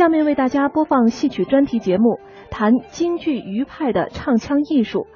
[0.00, 5.06] 下面为大家播放戏曲专题节目，谈京剧余派的唱腔艺术，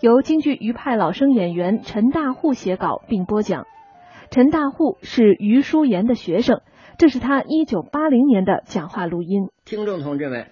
[0.00, 3.66] 由京剧余派老生演员陈大户写稿并播讲。
[4.30, 6.60] 陈大户是余淑妍的学生，
[6.98, 9.48] 这是他一九八零年的讲话录音。
[9.64, 10.50] 听众同志们，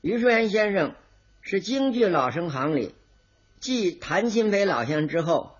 [0.00, 0.94] 余淑妍先生
[1.42, 2.94] 是京剧老生行里
[3.60, 5.50] 继谭鑫培老先生之后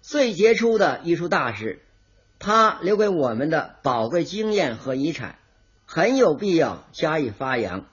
[0.00, 1.80] 最杰出的艺术大师，
[2.38, 5.34] 他留给我们的宝贵经验和遗产。
[5.86, 7.86] 很有必要加以发扬，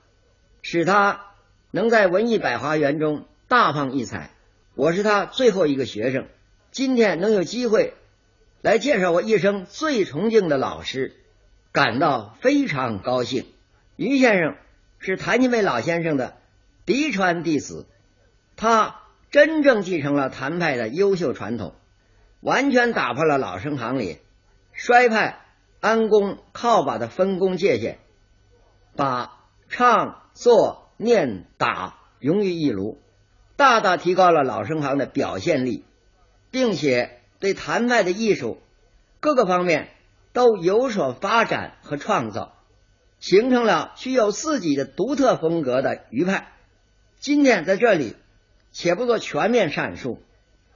[0.63, 1.21] 使他
[1.70, 4.31] 能在文艺百花园中大放异彩。
[4.73, 6.27] 我是他最后一个学生，
[6.71, 7.93] 今天能有机会
[8.61, 11.15] 来介绍我一生最崇敬的老师，
[11.71, 13.45] 感到非常高兴。
[13.95, 14.55] 于先生
[14.98, 16.35] 是谭鑫培老先生的
[16.85, 17.85] 嫡传弟子，
[18.55, 21.75] 他真正继承了谭派的优秀传统，
[22.39, 24.17] 完全打破了老生行里
[24.73, 25.42] 衰派。
[25.83, 27.97] 安功靠把的分工界限，
[28.95, 29.37] 把
[29.67, 33.01] 唱、做、念、打融于一炉，
[33.57, 35.84] 大大提高了老生行的表现力，
[36.51, 38.62] 并且对谭派的艺术
[39.20, 39.90] 各个方面
[40.31, 42.53] 都有所发展和创造，
[43.20, 46.53] 形成了具有自己的独特风格的余派。
[47.20, 48.15] 今天在这里，
[48.71, 50.21] 且不做全面阐述，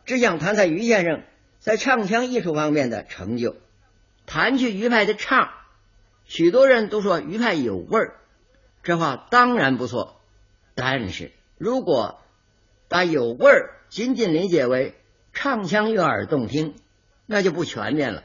[0.03, 1.23] 只想谈谈余先生
[1.59, 3.55] 在唱腔艺术方面的成就。
[4.27, 5.49] 谈起余派的唱，
[6.25, 8.17] 许多人都说余派有味儿，
[8.83, 10.21] 这话当然不错。
[10.75, 12.19] 但是如果
[12.89, 14.95] 把有味儿仅仅理解为
[15.31, 16.75] 唱腔悦耳动听，
[17.25, 18.23] 那就不全面了。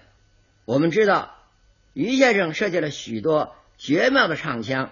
[0.64, 1.36] 我们知道，
[1.92, 4.90] 余先生设计了许多绝妙的唱腔，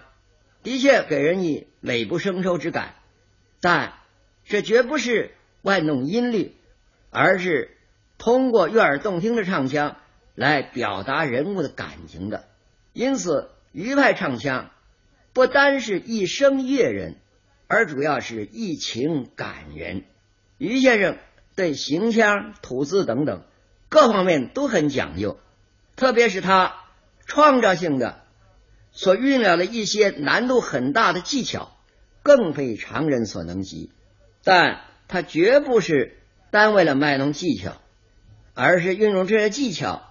[0.63, 2.95] 的确给人以美不胜收之感。
[3.59, 3.93] 但
[4.45, 6.55] 这绝不是玩弄音律，
[7.09, 7.77] 而是
[8.17, 9.97] 通过悦耳动听的唱腔。
[10.35, 12.45] 来表达人物的感情的，
[12.93, 14.71] 因此余派唱腔
[15.33, 17.17] 不单是一声悦人，
[17.67, 20.03] 而主要是一情感人。
[20.57, 21.17] 余先生
[21.55, 23.43] 对行腔、吐字等等
[23.89, 25.39] 各方面都很讲究，
[25.95, 26.75] 特别是他
[27.25, 28.21] 创造性的
[28.91, 31.77] 所运了的一些难度很大的技巧，
[32.23, 33.91] 更非常人所能及。
[34.43, 36.17] 但他绝不是
[36.51, 37.81] 单为了卖弄技巧，
[38.53, 40.07] 而是运用这些技巧。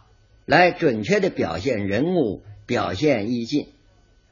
[0.51, 3.69] 来准确的表现人物，表现意境，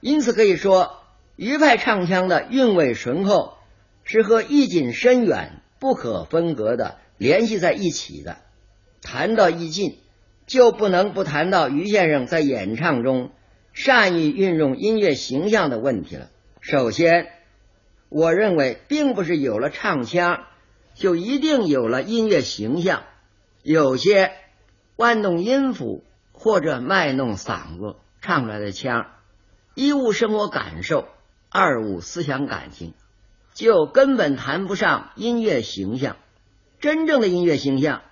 [0.01, 0.97] 因此可以说，
[1.37, 3.57] 余派唱腔的韵味醇厚，
[4.03, 8.39] 是和意境深远不可分割的联系在一起的。
[9.01, 9.97] 谈到意境，
[10.45, 13.31] 就不能不谈到余先生在演唱中
[13.73, 16.31] 善于运用音乐形象的问题了。
[16.61, 17.29] 首先，
[18.09, 20.47] 我认为并不是有了唱腔，
[20.97, 23.05] 就一定有了音乐形象，
[23.63, 24.33] 有些
[24.99, 26.05] 玩弄音符。
[26.41, 29.07] 或者卖弄嗓子唱出来的腔，
[29.75, 31.09] 一无生活感受，
[31.51, 32.95] 二无思想感情，
[33.55, 36.15] 就根本谈不上音乐形象。
[36.79, 38.03] 真正的音乐形象，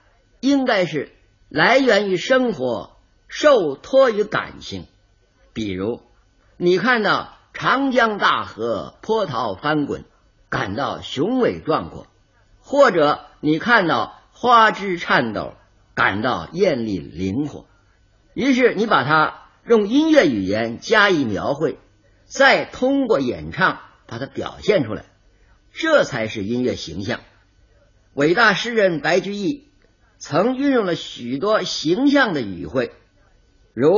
[0.40, 1.12] 应该是
[1.48, 2.96] 来源于生活，
[3.28, 4.88] 受托于感情。
[5.52, 6.02] 比如，
[6.56, 10.04] 你看到长江大河波涛翻滚，
[10.48, 12.06] 感到雄伟壮阔；
[12.58, 15.54] 或者你看到花枝颤抖，
[15.96, 17.66] 感到艳丽灵活。
[18.34, 21.78] 于是你把它用音乐语言加以描绘，
[22.26, 25.06] 再通过演唱把它表现出来，
[25.72, 27.20] 这才是音乐形象。
[28.12, 29.68] 伟大诗人白居易
[30.18, 32.92] 曾运用了许多形象的语汇，
[33.72, 33.90] 如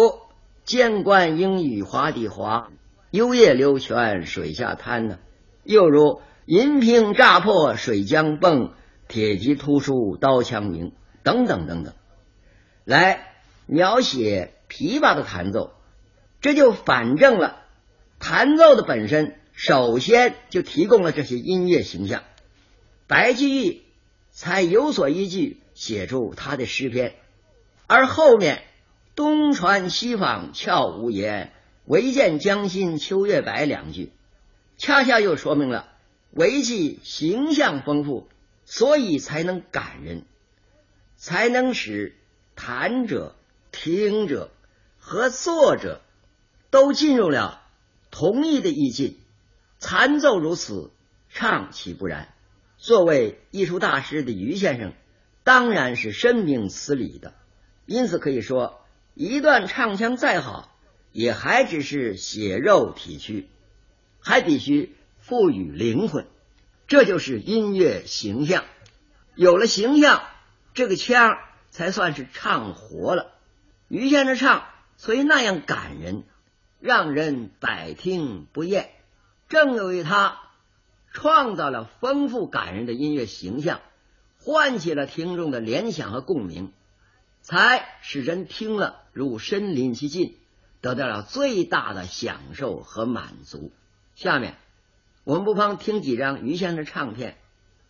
[0.65, 2.71] “剑冠英语华底华，
[3.11, 5.17] 幽夜流泉水下滩”呢；
[5.65, 8.71] 又如“银瓶乍破水浆迸，
[9.09, 10.93] 铁骑突出刀枪鸣”
[11.23, 11.95] 等等等等，
[12.85, 13.25] 来。
[13.71, 15.75] 描写琵琶的弹奏，
[16.41, 17.67] 这就反证了
[18.19, 22.23] 弹奏的本身首先就提供了这些音乐形象，
[23.07, 23.83] 白居易
[24.31, 27.17] 才有所依据写出他的诗篇，
[27.87, 28.63] 而后面
[29.15, 31.53] 东船西舫悄无言，
[31.85, 34.13] 唯见江心秋月白两句，
[34.79, 35.91] 恰恰又说明了
[36.31, 38.31] 维系形象丰富，
[38.65, 40.25] 所以才能感人，
[41.19, 42.17] 才能使
[42.55, 43.35] 弹者。
[43.71, 44.51] 听者
[44.99, 46.01] 和作者
[46.71, 47.63] 都进入了
[48.11, 49.19] 同一的意境，
[49.79, 50.91] 弹奏如此，
[51.29, 52.33] 唱岂不然？
[52.79, 54.95] 作为艺术大师的于先生，
[55.45, 57.35] 当然是深明此理的。
[57.85, 58.81] 因此可以说，
[59.15, 60.75] 一段唱腔再好，
[61.13, 63.49] 也还只是血肉体躯，
[64.19, 66.27] 还必须赋予灵魂。
[66.89, 68.65] 这就是音乐形象。
[69.35, 70.23] 有了形象，
[70.79, 71.41] 这个腔
[71.71, 73.33] 才算是唱活了。
[73.89, 74.63] 于先生唱，
[74.97, 76.23] 所以那样感人，
[76.79, 78.91] 让人百听不厌。
[79.49, 80.39] 正由于他
[81.13, 83.81] 创造了丰富感人的音乐形象，
[84.39, 86.73] 唤起了听众的联想和共鸣，
[87.43, 90.37] 才使人听了如身临其境，
[90.81, 93.73] 得到了最大的享受和满足。
[94.15, 94.55] 下面
[95.25, 97.37] 我们不妨听几张于先生的唱片，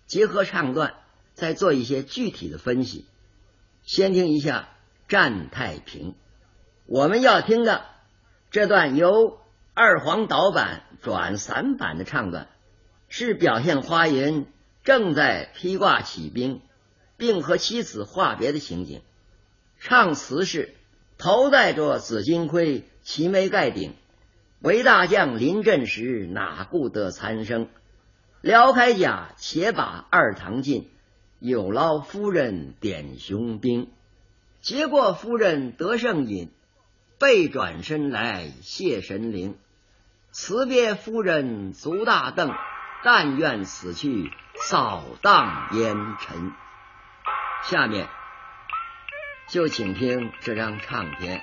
[0.06, 0.94] 结合唱段，
[1.38, 3.06] 再做一些具体的分析。
[3.85, 4.69] 先听一下
[5.11, 6.11] 《战太平》，
[6.87, 7.85] 我们要听的
[8.50, 9.38] 这段由。
[9.81, 12.49] 二黄导板转散板的唱段，
[13.08, 14.44] 是表现花云
[14.82, 16.62] 正在披挂起兵，
[17.17, 19.02] 并和妻子话别的情景。
[19.79, 20.75] 唱词是：
[21.17, 23.94] 头戴着紫金盔，齐眉盖顶，
[24.58, 27.69] 为大将临阵时，哪顾得残生？
[28.41, 30.91] 撩开甲，且把二堂进，
[31.40, 33.90] 有劳夫人点雄兵。
[34.61, 36.50] 结果夫人得胜饮，
[37.19, 39.56] 背转身来谢神灵。
[40.31, 42.52] 辞别夫人足大凳，
[43.02, 46.52] 但愿死去扫荡烟尘。
[47.64, 48.08] 下面
[49.49, 51.43] 就请听这张唱片。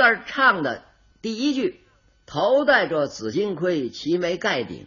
[0.00, 0.82] 段唱的
[1.20, 1.78] 第一句，
[2.24, 4.86] 头戴着紫金盔，齐眉盖顶，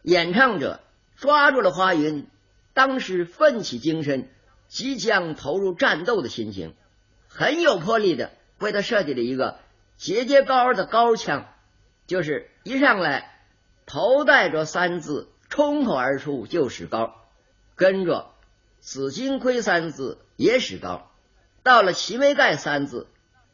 [0.00, 0.80] 演唱者
[1.16, 2.26] 抓住了花云
[2.72, 4.30] 当时奋起精神、
[4.66, 6.74] 即将投入战斗的心情，
[7.28, 9.58] 很有魄力的为他设计了一个
[9.98, 11.46] 节节高的高腔，
[12.06, 13.38] 就是一上来
[13.84, 17.14] 头戴着三字冲口而出就使高，
[17.74, 18.30] 跟着
[18.80, 21.10] 紫金盔三字也使高，
[21.62, 23.08] 到了齐眉盖三字，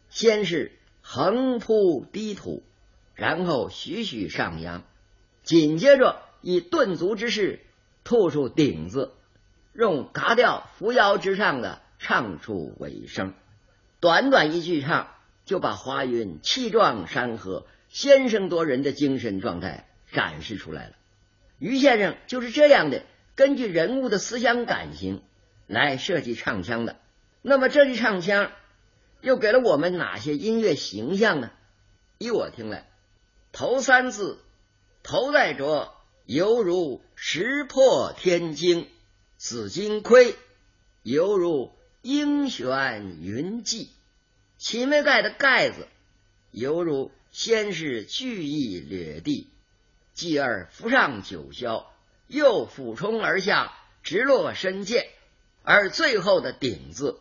[0.09, 0.76] 先是。
[1.12, 2.62] 横扑低吐，
[3.17, 4.85] 然后徐徐上扬，
[5.43, 7.59] 紧接着以顿足之势
[8.05, 9.11] 吐出顶子，
[9.73, 13.35] 用嘎调扶摇直上的唱出尾声。
[13.99, 15.09] 短短一句唱，
[15.45, 20.95] 就把华云气壮山河、先声夺人的精神状态展示出来了。
[21.59, 23.02] 于先生就是这样的，
[23.35, 25.25] 根据人物的思想感情
[25.67, 27.00] 来设计唱腔的。
[27.43, 28.52] 那么这句唱腔
[29.23, 31.50] 又给了我们哪些音乐形象呢？
[32.19, 32.89] 依我听来，
[33.53, 34.39] 头三字
[35.03, 35.93] “头戴着”
[36.27, 38.89] 犹如石破天惊，
[39.37, 40.37] 紫金盔
[41.03, 41.73] 犹如。
[42.03, 43.91] 鹰旋云际，
[44.57, 45.87] 秦眉盖的盖子
[46.50, 49.50] 犹如先是巨翼掠地，
[50.15, 51.85] 继而浮上九霄，
[52.27, 55.09] 又俯冲而下，直落深涧；
[55.62, 57.21] 而最后的顶字，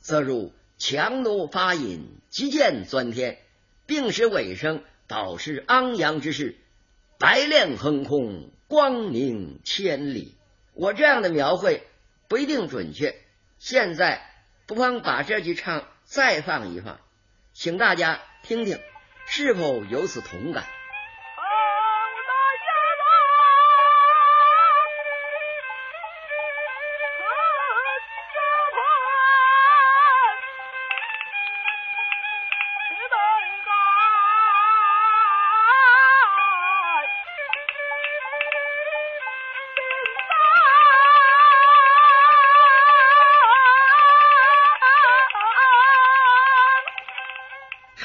[0.00, 3.38] 则如强弩发引，急箭钻天，
[3.86, 6.58] 并使尾声导致昂扬之势，
[7.18, 10.36] 白练横空，光明千里。
[10.74, 11.86] 我这样的描绘
[12.28, 13.14] 不一定准确。
[13.58, 14.20] 现在
[14.66, 17.00] 不妨把这句唱再放一放，
[17.54, 18.78] 请大家听听，
[19.26, 20.66] 是否有此同感？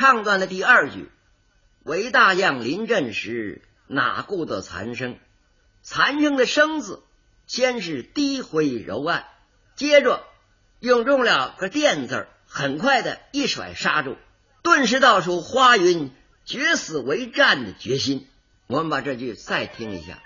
[0.02, 1.12] 唱段的第二句，
[1.84, 5.20] 为大将临阵时，哪顾得残生？
[5.84, 7.04] 残生的生字，
[7.46, 9.28] 先是低回柔按，
[9.76, 10.24] 接着
[10.80, 14.18] 用中了个电字很快的一甩刹住，
[14.64, 16.12] 顿时道出花云
[16.46, 18.28] 决死为战的决心。
[18.66, 20.18] 我们把这句再听一下。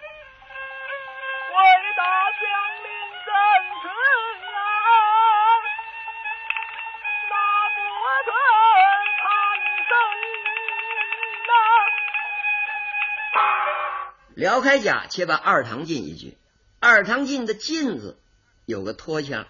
[14.46, 16.38] 姚开甲，且把二堂进一句。
[16.80, 18.20] 二堂进的“进”字
[18.68, 19.48] 有个拖腔，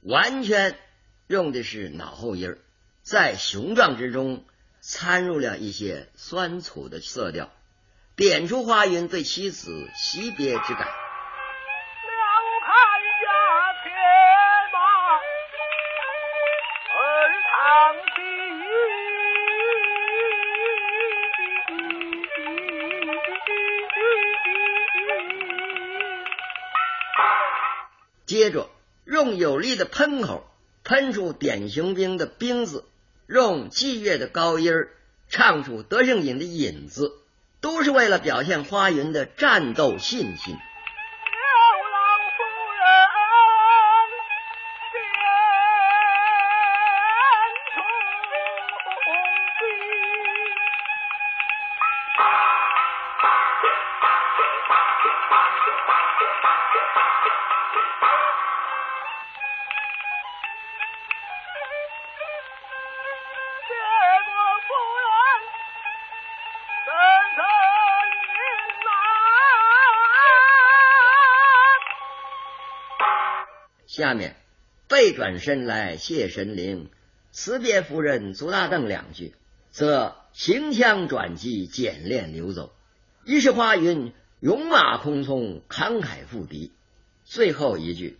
[0.00, 0.78] 完全
[1.26, 2.58] 用的是脑后音儿，
[3.02, 4.46] 在雄壮之中
[4.80, 7.52] 掺入了一些酸楚的色调，
[8.16, 10.88] 点出花云对妻子惜别之感。
[29.28, 30.46] 用有力的喷口
[30.84, 32.84] 喷出典型兵的“兵”字，
[33.26, 34.72] 用激越的高音
[35.28, 37.12] 唱出德胜引的“引”子，
[37.60, 40.56] 都是为了表现花云的战斗信心。
[74.08, 74.36] 下面
[74.88, 76.88] 背转身来谢神灵，
[77.30, 79.34] 辞别夫人足大凳两句，
[79.70, 82.72] 则行枪转机，简练流走。
[83.26, 86.72] 一是花云勇马空匆，慷慨赴敌。
[87.24, 88.16] 最后一句，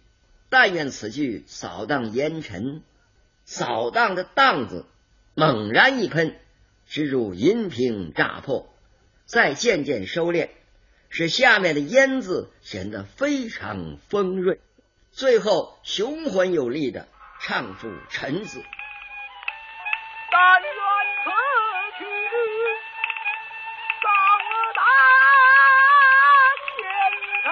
[0.50, 2.82] 但愿此句扫荡烟尘，
[3.46, 4.84] 扫荡的荡字
[5.34, 6.36] 猛然一喷，
[6.86, 8.68] 直如银瓶炸破，
[9.24, 10.50] 再渐渐收敛，
[11.08, 14.60] 使下面的烟字显得非常锋锐。
[15.18, 17.08] 最后雄浑有力的
[17.40, 18.62] 唱出“臣”字。
[20.30, 20.70] 但愿
[21.24, 21.30] 此
[21.98, 22.04] 去，
[24.04, 24.08] 当
[24.76, 24.80] 担
[26.76, 26.78] 前
[27.42, 27.50] 程。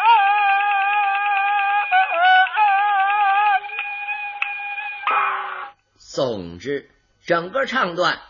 [5.99, 6.89] 总之，
[7.25, 8.21] 整个唱段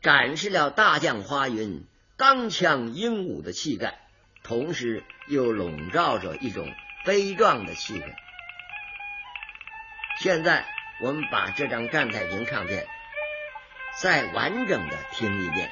[0.00, 1.86] 展示了大将花云
[2.16, 4.00] 刚强英武的气概，
[4.42, 6.66] 同时又笼罩着一种
[7.04, 8.12] 悲壮的气氛。
[10.22, 10.64] 现在
[11.00, 12.86] 我们把这张战太平唱片
[14.00, 15.68] 再完整的听一遍。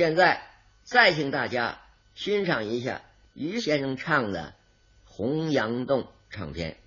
[0.00, 0.40] 现在
[0.82, 1.78] 再请大家
[2.14, 3.02] 欣赏一下
[3.34, 4.54] 于先生唱的
[5.10, 6.78] 《洪阳洞》唱片。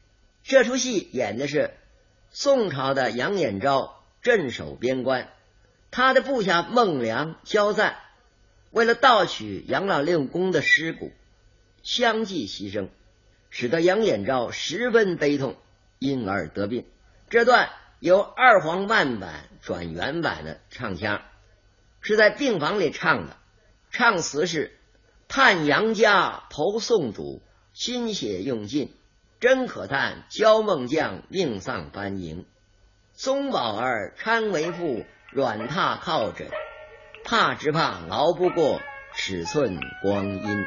[0.41, 1.76] 这出戏演的是
[2.32, 5.30] 宋朝的杨延昭镇守边关，
[5.91, 7.97] 他的部下孟良、焦赞
[8.71, 11.12] 为了盗取杨老令公的尸骨，
[11.84, 12.89] 相继牺牲，
[13.52, 15.56] 使得杨延昭十分悲痛，
[15.99, 16.88] 因而得病。
[17.30, 21.21] 这段由二黄慢版转原版的唱腔。
[22.04, 23.38] 是在病房里唱的，
[23.89, 24.78] 唱词是
[25.28, 27.42] ：“叹杨家投宋主，
[27.74, 28.94] 心血用尽，
[29.39, 32.46] 真可叹焦梦将命丧班营。
[33.13, 36.50] 宗宝儿搀为父，软榻靠枕，
[37.24, 38.82] 怕只怕熬不过
[39.16, 40.66] 尺寸光阴。”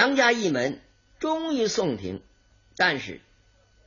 [0.00, 0.80] 杨家一门
[1.18, 2.22] 终于送停，
[2.74, 3.20] 但是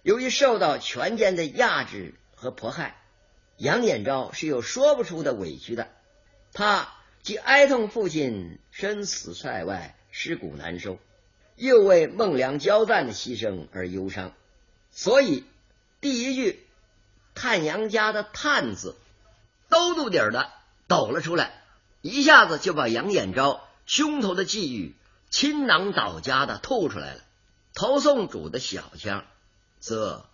[0.03, 3.01] 由于受到权奸的压制和迫害，
[3.57, 5.89] 杨延昭是有说不出的委屈的。
[6.53, 10.99] 他既哀痛父亲身死塞外，尸骨难收，
[11.55, 14.33] 又为孟良交赞的牺牲而忧伤，
[14.91, 15.45] 所以
[15.99, 16.63] 第一句
[17.33, 18.95] “探杨家”的“探”字，
[19.67, 20.51] 兜肚底儿的
[20.85, 21.63] 抖了出来，
[22.01, 24.93] 一下子就把杨延昭胸头的际遇。
[25.33, 27.21] 倾囊倒家的吐出来了，
[27.73, 29.25] 投送主的小腔，
[29.79, 30.27] 则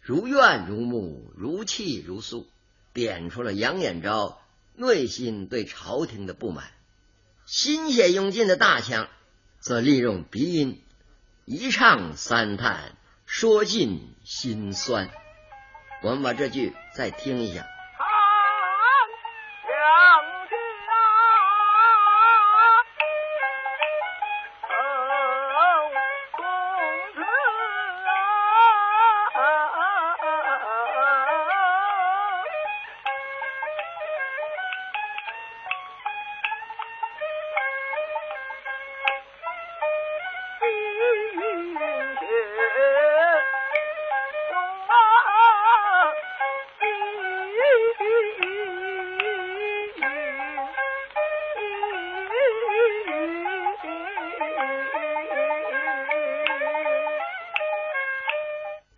[0.00, 2.48] 如怨如慕，如泣如诉，
[2.94, 4.40] 点出了杨延昭
[4.74, 6.64] 内心对朝廷的不满；
[7.44, 9.10] 心血用尽的大腔，
[9.60, 10.82] 则利用鼻音，
[11.44, 15.10] 一唱三叹，说尽心酸。
[16.02, 17.66] 我们把这句再听一下。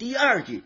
[0.00, 0.64] 第二句，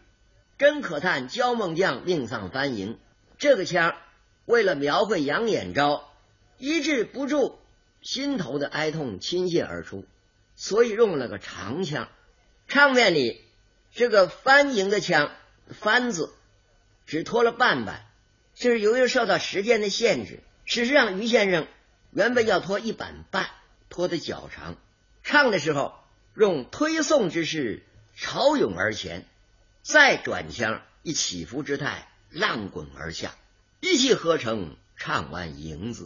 [0.58, 3.00] 真可叹焦梦将命丧藩营。
[3.36, 3.96] 这个腔
[4.44, 6.08] 为了描绘杨延昭
[6.56, 7.58] 抑制不住
[8.00, 10.06] 心头的哀痛倾泻而出，
[10.54, 12.08] 所以用了个长腔。
[12.68, 13.42] 唱片里
[13.92, 15.32] 这个翻营的腔
[15.66, 16.32] 翻字
[17.04, 18.06] 只拖了半板，
[18.54, 20.44] 这是由于受到时间的限制。
[20.64, 21.66] 事实上，于先生
[22.12, 23.48] 原本要拖一板半，
[23.88, 24.76] 拖得较长。
[25.24, 25.92] 唱的时候
[26.36, 27.82] 用推送之势
[28.16, 29.24] 潮涌而前。
[29.82, 33.34] 再转腔，以起伏之态浪滚而下，
[33.80, 36.04] 一气呵成唱完《迎子》，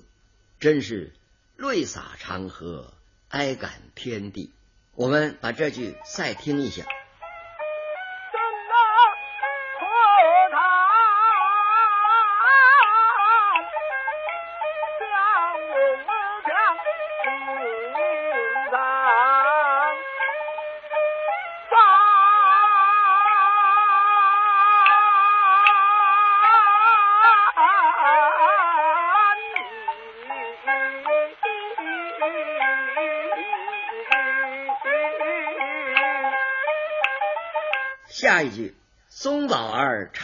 [0.59, 1.13] 真是
[1.57, 2.93] 泪洒长河，
[3.29, 4.51] 哀感天地。
[4.95, 6.71] 我们把这句再听一。
[6.71, 6.85] 下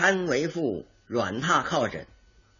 [0.04, 2.06] 安为妇，软榻靠枕，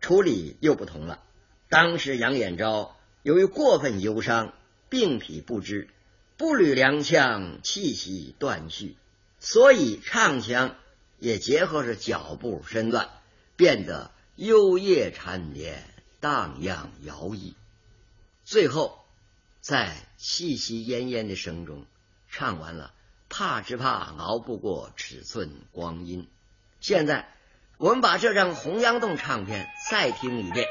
[0.00, 1.22] 处理又不同了。
[1.68, 4.54] 当时杨延昭由于过分忧伤，
[4.88, 5.90] 病体不支，
[6.38, 8.96] 步履踉跄，气息断续，
[9.40, 10.74] 所以唱腔
[11.18, 13.10] 也结合着脚步身段，
[13.56, 15.84] 变得幽咽缠绵，
[16.20, 17.52] 荡漾摇曳。
[18.42, 19.04] 最后，
[19.60, 21.84] 在气息奄奄的声中，
[22.30, 22.94] 唱完了。
[23.28, 26.26] 怕只怕熬不过尺寸光阴。
[26.80, 27.33] 现在，
[27.78, 30.68] 我们把这张《洪阳洞》唱片再听一遍。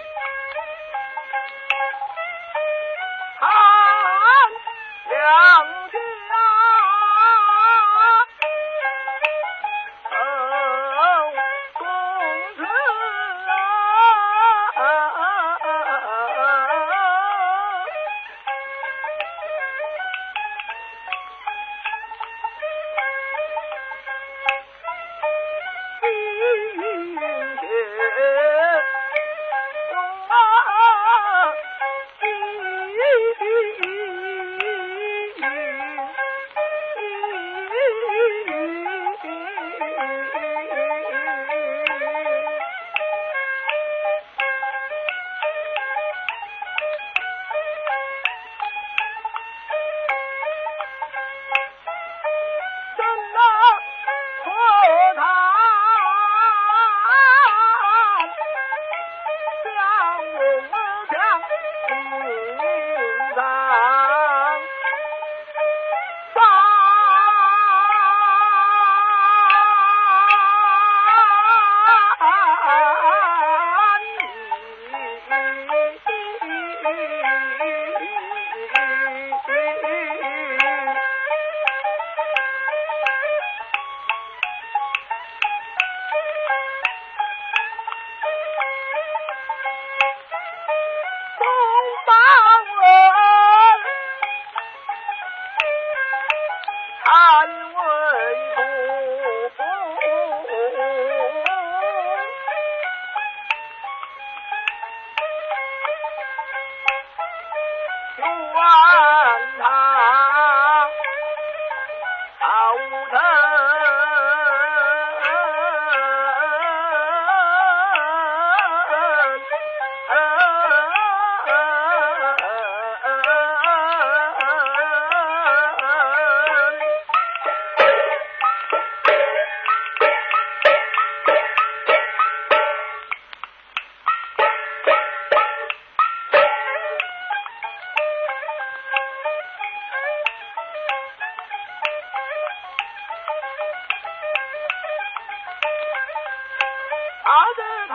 [147.24, 147.94] 得他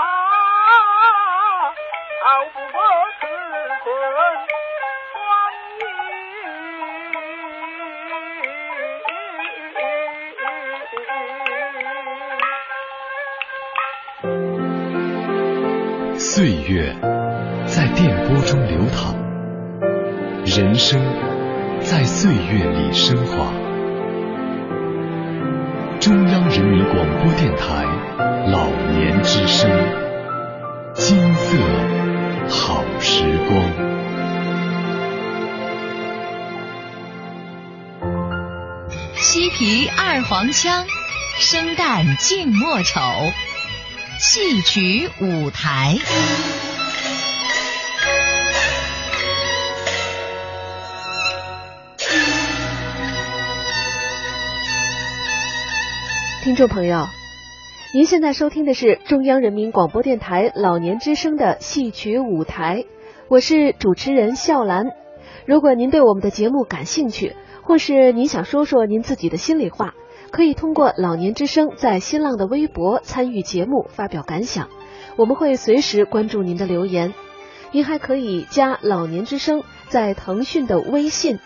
[2.25, 2.81] 逃不过
[3.21, 3.23] 此
[3.85, 3.87] 困
[16.19, 16.95] 岁月
[17.67, 19.15] 在电波中流淌，
[20.45, 21.01] 人生
[21.81, 23.53] 在岁月里升华。
[26.01, 27.85] 中央人民广播电台
[28.51, 29.71] 老年之声，
[30.95, 31.57] 金色
[32.49, 33.61] 好时光。
[39.17, 40.87] 西皮二黄腔，
[41.39, 43.01] 生旦净末丑，
[44.19, 45.99] 戏曲舞台。
[56.43, 57.07] 听众朋友，
[57.95, 62.85] 您现在收听的是中央人民广播电台老年之声的戏曲舞台，
[63.29, 64.89] 我是主持人笑兰。
[65.47, 69.95] 如果您对我们的节目感兴趣，或是您想说说您自己的心里话，
[70.31, 74.69] 可以通过老年之声在新浪的微博参与节目，发表感想，
[75.17, 77.15] 我们会随时关注您的留言。
[77.73, 81.39] 您还可以加老年之声在腾讯的微信，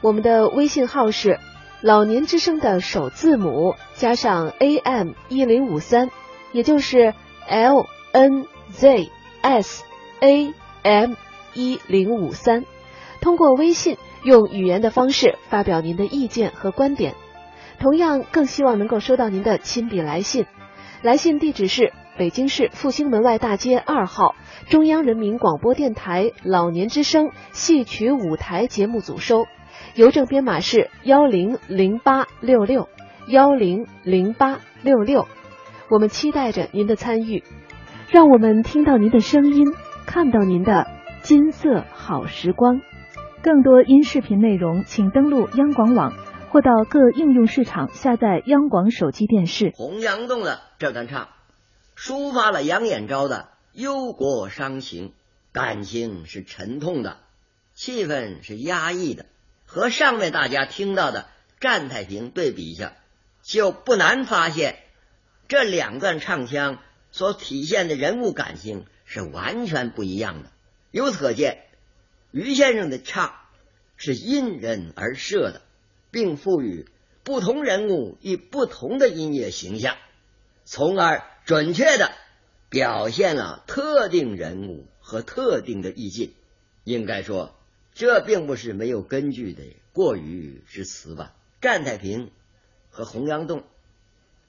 [0.00, 1.40] 我们的微信号是。
[1.80, 6.10] 老年之声的首字母加上 AM 一零五三，
[6.52, 7.14] 也就是
[7.48, 9.10] L N Z
[9.42, 9.84] S
[10.20, 11.12] A M
[11.54, 12.64] 一零五三。
[13.20, 17.14] 通过微信用语言的方式发表您的意见和观点。
[17.78, 20.46] 同样，更希望能够收到您的亲笔来信。
[21.02, 24.34] 来信地址是北京市复兴门外大街二号
[24.68, 29.46] 中央人民广播电台老年之声戏曲舞台节目组收。
[29.94, 32.88] 邮政编码是幺零零八六六
[33.26, 35.26] 幺零零八六六，
[35.90, 37.42] 我们期待着您的参与，
[38.10, 39.66] 让我们听到您的声音，
[40.06, 40.86] 看到您的
[41.22, 42.80] 金色好时光。
[43.42, 46.12] 更多音视频内容，请登录央广网
[46.50, 49.72] 或到各应用市场下载央广手机电视。
[49.74, 51.28] 洪阳洞的这段唱，
[51.96, 55.12] 抒发了杨延昭的忧国伤情，
[55.52, 57.18] 感情是沉痛的，
[57.74, 59.26] 气氛是压抑的。
[59.70, 61.28] 和上面大家听到的
[61.60, 62.96] 战太平对比一下，
[63.42, 64.78] 就不难发现，
[65.46, 66.78] 这两段唱腔
[67.12, 70.50] 所体现的人物感情是完全不一样的。
[70.90, 71.66] 由此可见，
[72.30, 73.34] 于先生的唱
[73.98, 75.60] 是因人而设的，
[76.10, 76.88] 并赋予
[77.22, 79.98] 不同人物以不同的音乐形象，
[80.64, 82.10] 从而准确的
[82.70, 86.32] 表现了特定人物和特定的意境。
[86.84, 87.57] 应该说。
[87.98, 91.34] 这并不是没有根据的过于之词吧？
[91.60, 92.30] 战太平
[92.90, 93.64] 和洪阳洞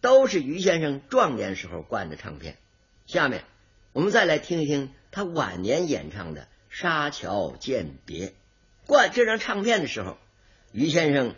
[0.02, 2.60] 都是于先生壮年时候灌的唱片。
[3.08, 3.44] 下面
[3.92, 8.28] 我们再来听一听他晚年演唱的《沙桥饯别》。
[8.86, 10.20] 灌这张唱片的时候，
[10.72, 11.34] 于先生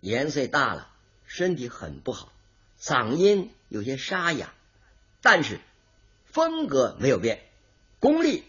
[0.00, 0.90] 年岁大了，
[1.26, 2.32] 身体很不好，
[2.76, 4.52] 嗓音有些沙哑，
[5.20, 5.60] 但是
[6.24, 7.40] 风格没有变，
[8.00, 8.42] 功力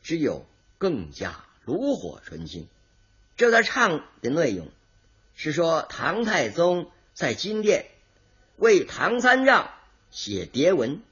[0.00, 0.46] 只有
[0.78, 1.44] 更加。
[1.64, 2.66] 炉火纯青，
[3.36, 4.68] 这段唱的内容
[5.34, 7.86] 是说唐太宗在金殿
[8.56, 9.70] 为唐三藏
[10.10, 11.02] 写牒文，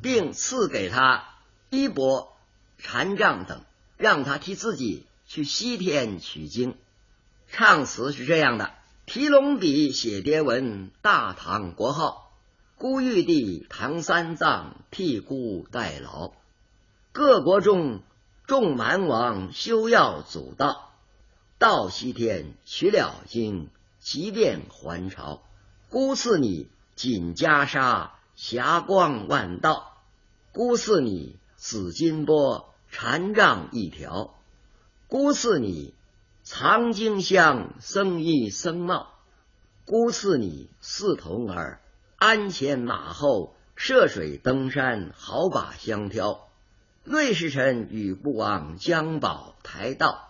[0.00, 1.28] 并赐给他
[1.68, 2.34] 衣钵、
[2.78, 3.62] 禅杖等，
[3.98, 6.74] 让他替自己去西天取经。
[7.48, 8.72] 唱词是这样的：
[9.04, 12.32] 提龙笔写牒文，大唐国号，
[12.76, 16.32] 孤玉帝唐三藏替孤代劳，
[17.12, 18.00] 各国中。
[18.52, 20.90] 众蛮王休要阻道，
[21.58, 25.42] 到西天取了经，即便还朝。
[25.88, 29.94] 孤赐你锦袈裟，霞光万道；
[30.52, 34.34] 孤赐你紫金钵，禅杖一条；
[35.08, 35.94] 孤赐你
[36.42, 39.06] 藏经香，僧衣僧帽；
[39.86, 41.80] 孤赐你四童儿，
[42.16, 46.51] 鞍前马后，涉水登山，好把相挑。
[47.04, 50.28] 瑞士臣与不王江宝台道，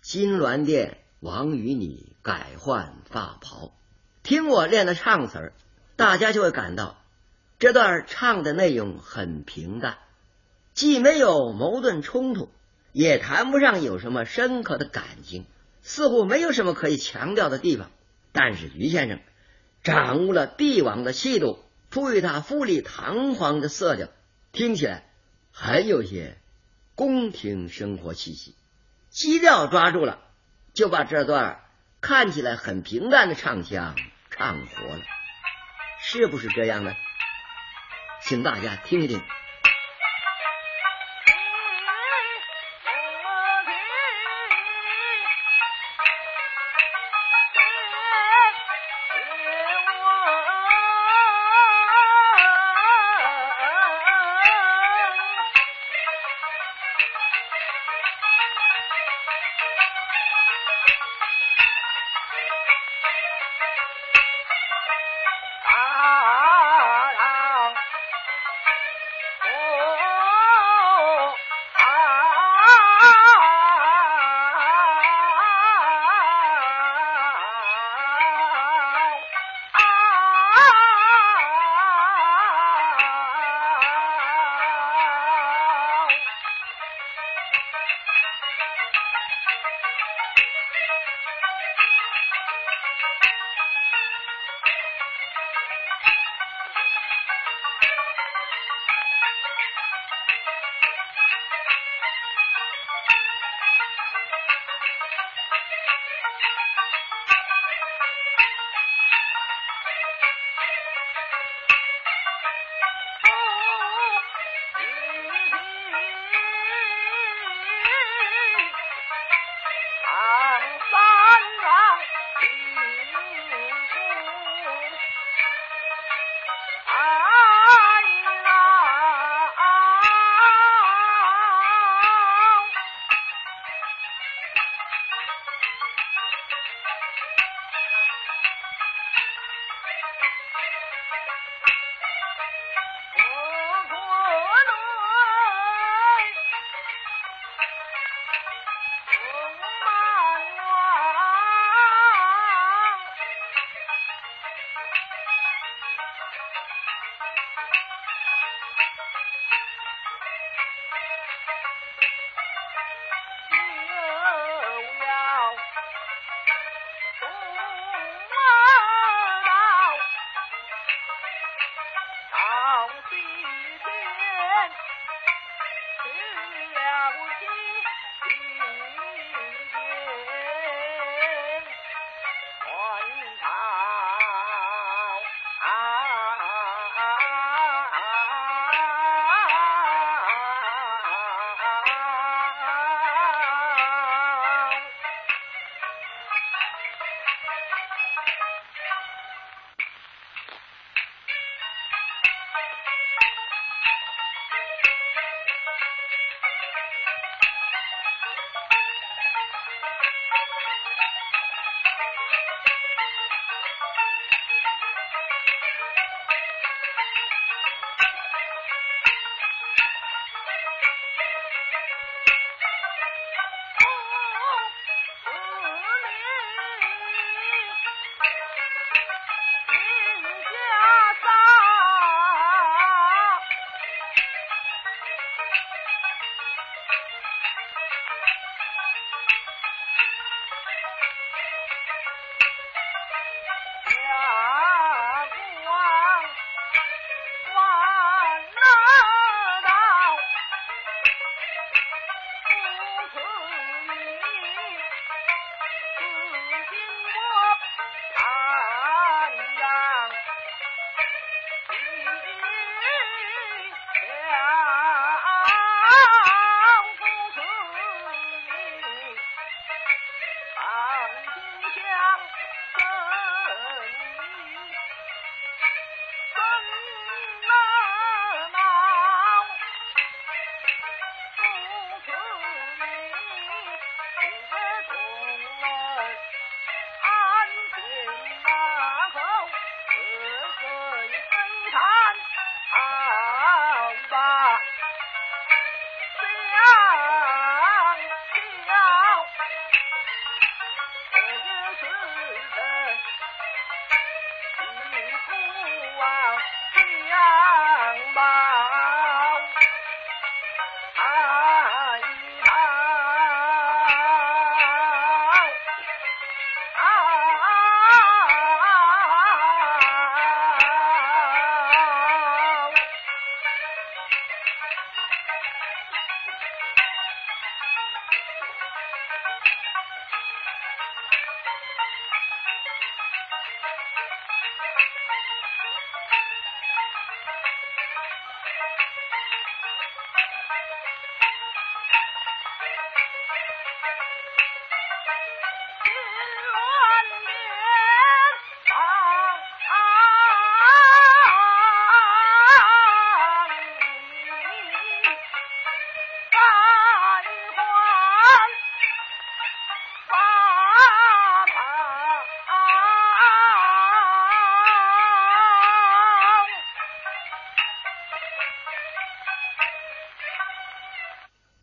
[0.00, 3.74] 金銮殿王与你改换发袍。
[4.22, 5.52] 听我练的唱词儿，
[5.94, 6.96] 大家就会感到
[7.58, 9.98] 这段唱的内容很平淡，
[10.72, 12.48] 既没有矛盾冲突，
[12.92, 15.44] 也谈不上有什么深刻的感情，
[15.82, 17.90] 似乎没有什么可以强调的地方。
[18.32, 19.20] 但是于先生
[19.82, 21.58] 掌握了帝王的气度，
[21.90, 24.08] 赋予他富丽堂皇的色调，
[24.52, 25.02] 听起来。
[25.58, 26.36] 很有些
[26.94, 28.54] 宫廷生活气息，
[29.08, 30.18] 基调抓住了，
[30.74, 31.64] 就把这段
[32.02, 33.96] 看起来很平淡的唱腔
[34.30, 35.02] 唱活了，
[36.02, 36.92] 是不是这样呢？
[38.22, 39.22] 请大家听一听。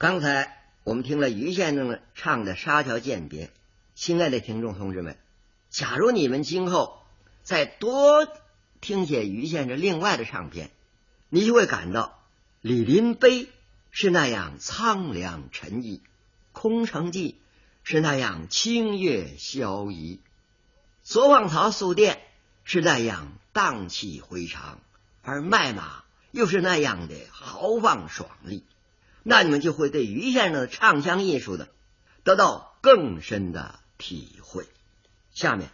[0.04, 3.48] 刚才我们听了于先生唱的《沙桥饯别》，
[3.96, 5.16] 亲爱的听众同志们，
[5.70, 7.02] 假如你们今后
[7.44, 8.28] 再多
[8.82, 10.72] 听些于先生另外的唱片，
[11.30, 12.22] 你就会感到
[12.60, 13.48] 李林碑
[13.92, 16.02] 是那样苍凉沉郁，
[16.52, 17.40] 空城计
[17.86, 20.20] 是那样清越萧逸，
[21.04, 22.20] 左望曹宿店
[22.66, 24.82] 是那样荡气回肠，
[25.22, 28.66] 而麦马又是那样的豪放爽利。
[29.24, 31.70] 那你们就会对于先生的唱腔艺术的
[32.24, 34.68] 得到更深的体会。
[35.32, 35.70] 下面，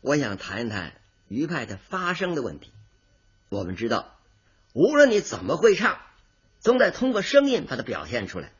[0.00, 2.72] 我想谈一谈余派的发声的问题。
[3.48, 4.16] 我们知道，
[4.72, 5.98] 无论你怎么会唱，
[6.58, 8.52] 总得通过声音把它表现出来。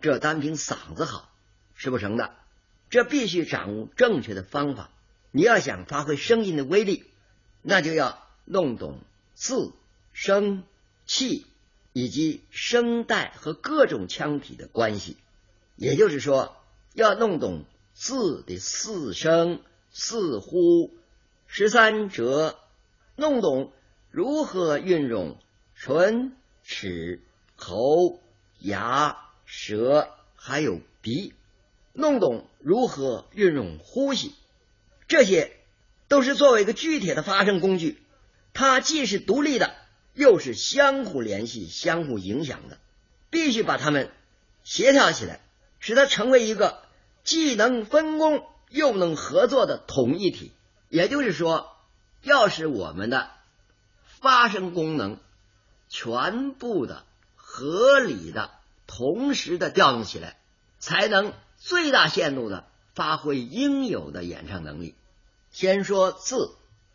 [0.00, 1.30] 这单凭嗓子好
[1.74, 2.34] 是不成的，
[2.90, 4.90] 这必须掌握正确的方法。
[5.30, 7.04] 你要想发挥声音的威力，
[7.62, 9.00] 那就要弄懂
[9.34, 9.72] 字、
[10.12, 10.64] 声、
[11.06, 11.46] 气。
[11.92, 15.16] 以及声带和各种腔体的关系，
[15.76, 16.56] 也就是说，
[16.94, 20.90] 要弄懂字的四声、四呼、
[21.46, 22.58] 十三折，
[23.16, 23.72] 弄懂
[24.10, 25.36] 如何运用
[25.74, 27.20] 唇、齿、
[27.56, 28.20] 喉、
[28.58, 31.34] 牙、舌，还有鼻，
[31.92, 34.32] 弄懂如何运用呼吸，
[35.08, 35.52] 这些
[36.08, 37.98] 都是作为一个具体的发声工具，
[38.54, 39.74] 它既是独立的。
[40.14, 42.78] 又是相互联系、相互影响的，
[43.30, 44.10] 必须把它们
[44.64, 45.40] 协调起来，
[45.80, 46.82] 使它成为一个
[47.24, 50.52] 既能分工又能合作的统一体。
[50.88, 51.74] 也就是说，
[52.22, 53.30] 要使我们的
[54.04, 55.18] 发声功能
[55.88, 57.04] 全部的、
[57.34, 58.50] 合理的、
[58.86, 60.36] 同时的调动起来，
[60.78, 64.94] 才能最大限度的发挥应有的演唱能力。
[65.50, 66.54] 先说字，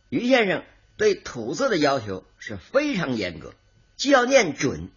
[0.09, 0.63] 于先生。
[0.97, 3.53] 对吐字的要求是非常严格，
[3.95, 4.89] 既要念准，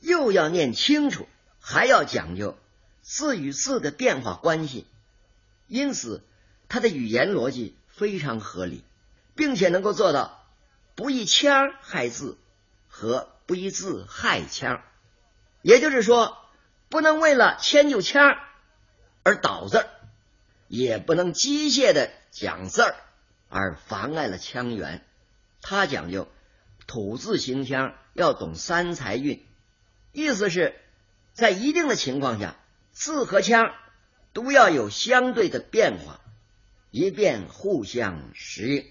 [0.00, 1.28] 又要念清楚，
[1.60, 2.56] 还要讲究
[3.02, 4.86] 字与字的变化关系。
[5.68, 6.24] 因此，
[6.68, 8.82] 他的语言逻辑非常合理，
[9.34, 10.42] 并且能够做到
[10.94, 12.38] 不一腔害字
[12.88, 14.82] 和不一字害腔。
[15.60, 16.38] 也就是说，
[16.88, 18.38] 不能为了迁就腔
[19.22, 19.86] 而倒字，
[20.68, 22.94] 也不能机械的讲字
[23.48, 25.04] 而妨碍了腔源。
[25.62, 26.28] 他讲究
[26.86, 29.42] 吐字行腔要懂三才韵，
[30.12, 30.74] 意思是，
[31.32, 32.56] 在一定的情况下，
[32.90, 33.72] 字和腔
[34.34, 36.20] 都要有相对的变化，
[36.90, 38.84] 以便互相适应。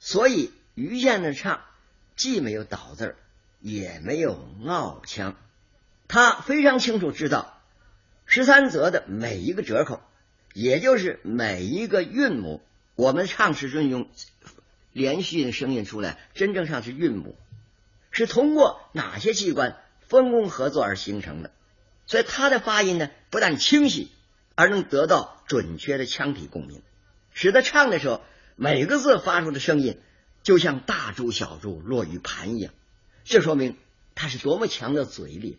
[0.00, 1.60] 所以于先生唱
[2.16, 3.14] 既没有倒字
[3.60, 5.36] 也没有拗腔，
[6.08, 7.60] 他非常清楚知道
[8.24, 10.00] 十三则的每一个折口，
[10.54, 12.62] 也就是每一个韵母，
[12.94, 14.08] 我们唱是运用。
[14.98, 17.38] 连续的声音出来，真正上是韵母，
[18.10, 21.52] 是通过哪些器官分工合作而形成的？
[22.04, 24.10] 所以它的发音呢，不但清晰，
[24.56, 26.82] 而能得到准确的腔体共鸣，
[27.32, 28.22] 使得唱的时候
[28.56, 30.00] 每个字发出的声音
[30.42, 32.74] 就像大珠小珠落玉盘一样。
[33.22, 33.76] 这说明
[34.16, 35.58] 他是多么强的嘴力。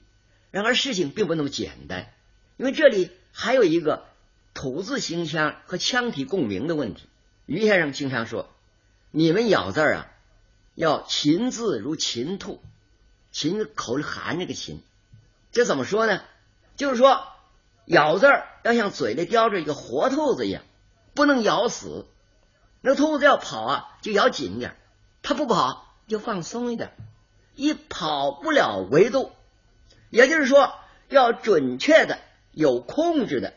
[0.52, 2.12] 然而事情并不那么简单，
[2.58, 4.06] 因为这里还有一个
[4.54, 7.08] 吐字形腔和腔体共鸣的问题。
[7.46, 8.54] 于先生经常说。
[9.12, 10.07] 你们咬字啊，
[10.76, 12.62] 要勤字如勤兔，
[13.32, 14.84] 勤口里含着个勤，
[15.51, 16.22] 这怎么说呢？
[16.76, 17.24] 就是说
[17.86, 18.28] 咬字
[18.64, 20.62] 要像嘴里叼着一个活兔子一样，
[21.16, 22.05] 不能咬死。
[22.82, 24.72] 那兔子要跑啊，就咬紧点；
[25.24, 26.91] 它不跑就放松一点，
[27.55, 29.32] 以跑不了为度。
[30.12, 30.74] 也就是说，
[31.10, 32.20] 要准确的、
[32.51, 33.53] 有控制的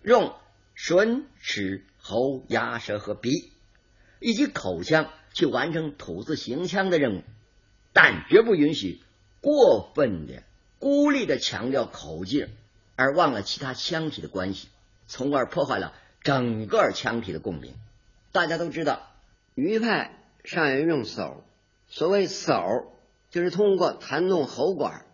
[0.00, 0.34] 用
[0.74, 3.52] 唇、齿、喉、牙、舌和鼻。
[4.18, 7.22] 以及口腔去完成吐字行腔的任务，
[7.92, 9.00] 但绝不允许
[9.40, 10.42] 过分的
[10.78, 12.48] 孤立的强调口劲，
[12.96, 14.68] 而忘了其他腔体的关系，
[15.06, 15.92] 从而破坏了
[16.22, 17.74] 整个腔体的共鸣。
[18.32, 19.06] 大家都知道，
[19.54, 21.44] 余派善于用手，
[21.88, 22.92] 所谓手，
[23.30, 25.06] 就是通过弹动喉管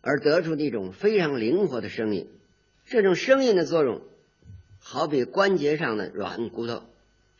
[0.00, 2.30] 而得出的一种非常灵活的声音。
[2.84, 4.02] 这种声音的作用，
[4.78, 6.82] 好比关节上的软骨头，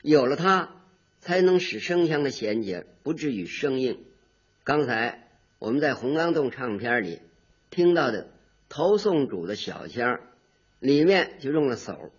[0.03, 0.76] 有了它。
[1.21, 4.05] 才能使声腔的衔接不至于生硬。
[4.65, 7.21] 刚才我们在洪刚洞唱片里
[7.71, 8.25] 听到的
[8.69, 10.21] 《头送主》的小腔，
[10.79, 12.11] 里面就用了手，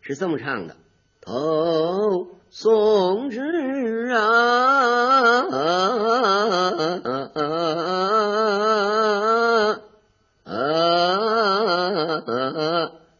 [0.00, 0.76] 是这么唱的
[1.20, 3.40] ：“头送之
[4.12, 5.42] 啊，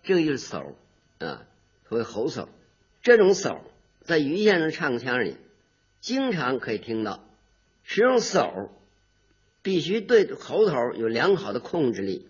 [0.03, 0.77] 这个就是手
[1.19, 1.45] 啊，
[1.89, 2.49] 所谓喉手，
[3.03, 3.61] 这种手。”
[4.05, 5.37] 在于先生唱腔里，
[6.01, 7.25] 经常可以听到，
[7.85, 8.71] 使用手
[9.63, 12.27] 必须对喉头有良好的控制力，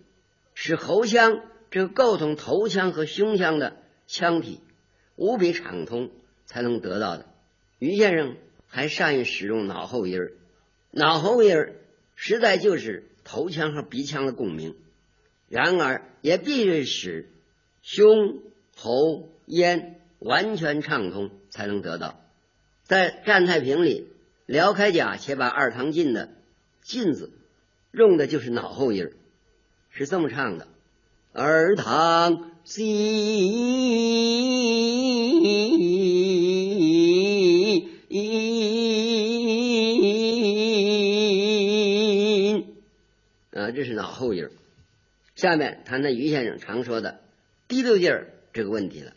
[0.55, 4.61] 使喉腔这个构成头腔和胸腔的腔体
[5.16, 6.11] 无比畅通
[6.45, 7.27] 才能得到的。
[7.79, 10.33] 于先生还善于使用脑后音儿，
[10.91, 11.73] 脑后音儿
[12.14, 14.77] 实在就是头腔和鼻腔的共鸣，
[15.49, 17.31] 然而也必须使
[17.81, 18.43] 胸
[18.77, 22.20] 喉咽完全畅通才能得到。
[22.85, 24.09] 在《占太平》里，
[24.47, 26.31] 辽开甲且把二堂进的
[26.83, 27.31] “进”字
[27.91, 29.12] 用的就是脑后音儿，
[29.91, 30.68] 是这么唱的
[31.33, 32.83] ：“二堂进。”
[43.53, 44.51] 啊，这是脑后音儿。
[45.35, 47.20] 下面谈谈于先生常说的
[47.68, 49.14] 第六劲儿这个问题了。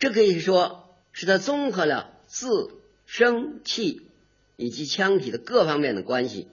[0.00, 2.70] 这可以说是他综合了字、
[3.04, 4.08] 声、气
[4.56, 6.48] 以及腔体的各方面的关系，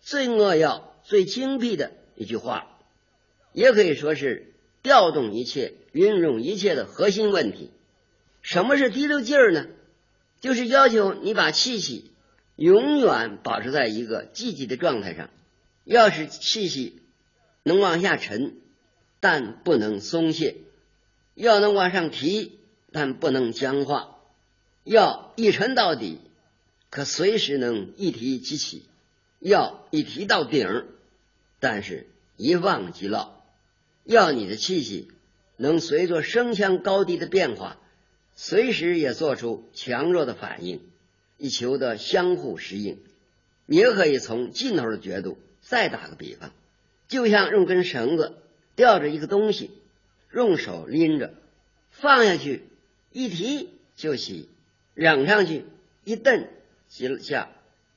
[0.00, 2.78] 最扼要、最精辟的一句话，
[3.52, 7.70] 也可以说是调动一切、运用一切的核心问题。
[8.42, 9.66] 什么是提溜劲儿呢？
[10.40, 12.10] 就是要求你把气息
[12.56, 15.30] 永远保持在一个积极的状态上，
[15.84, 17.02] 要使气息
[17.62, 18.56] 能往下沉，
[19.20, 20.64] 但不能松懈；
[21.34, 22.58] 要能往上提。
[22.92, 24.16] 但不能僵化，
[24.84, 26.18] 要一沉到底，
[26.90, 28.82] 可随时能一提即起；
[29.38, 30.86] 要一提到顶，
[31.60, 33.36] 但是一忘即落。
[34.04, 35.08] 要你的气息
[35.56, 37.76] 能随着声腔高低的变化，
[38.34, 40.80] 随时也做出强弱的反应，
[41.36, 42.98] 以求得相互适应。
[43.66, 46.50] 你也可以从尽头的角度再打个比方，
[47.06, 48.34] 就像用根绳子
[48.74, 49.70] 吊着一个东西，
[50.32, 51.34] 用手拎着，
[51.92, 52.64] 放下去。
[53.12, 54.48] 一提就起，
[54.94, 55.64] 扔上去
[56.04, 56.48] 一蹬
[56.88, 57.50] 几下，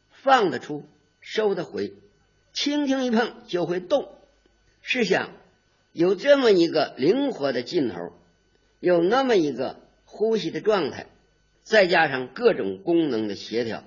[0.09, 0.83] 放得出，
[1.21, 1.93] 收得回，
[2.51, 4.09] 轻轻一碰就会动。
[4.81, 5.29] 试想，
[5.91, 8.13] 有这么一个灵活的劲头，
[8.79, 11.07] 有那么一个呼吸的状态，
[11.63, 13.83] 再加上各种功能的协调，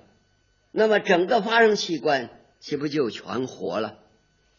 [0.71, 3.99] 那么整个发声器官岂不就全活了？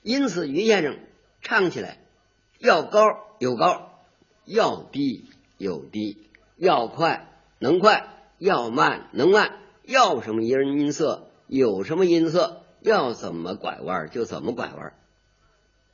[0.02, 0.98] 因此，于先生
[1.40, 1.98] 唱起来
[2.58, 3.00] 要高
[3.40, 4.04] 有高，
[4.44, 5.24] 要低
[5.56, 6.27] 有低。
[6.58, 7.28] 要快
[7.60, 9.52] 能快，要慢能慢，
[9.84, 14.92] 要什么音音色有什么音色，要怎么拐弯就怎么拐弯。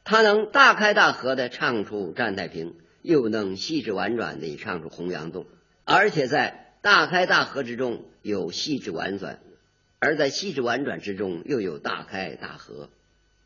[0.05, 2.71] 他能大开大合的唱出《站太平》，
[3.03, 5.45] 又能细致婉转的唱出《洪阳洞》，
[5.85, 9.41] 而且在大开大合之中有细致婉转，
[9.99, 12.89] 而在细致婉转之中又有大开大合。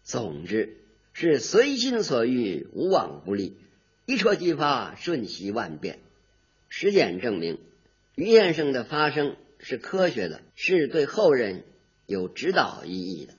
[0.05, 0.77] 总之
[1.13, 3.57] 是随心所欲，无往不利，
[4.07, 5.99] 一触即发，瞬息万变。
[6.69, 7.59] 实践证明，
[8.15, 11.65] 于先生的发声是科学的，是对后人
[12.07, 13.38] 有指导意义的。